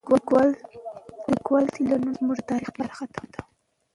د 1.23 1.27
لیکوالو 1.33 1.73
تلینونه 1.75 2.11
زموږ 2.19 2.37
د 2.39 2.47
تاریخ 2.51 2.69
برخه 2.79 3.05
ده. 3.33 3.41